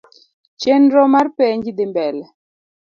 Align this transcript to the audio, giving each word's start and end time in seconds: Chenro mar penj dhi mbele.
Chenro 0.61 1.03
mar 1.13 1.27
penj 1.37 1.63
dhi 1.77 1.85
mbele. 1.91 2.25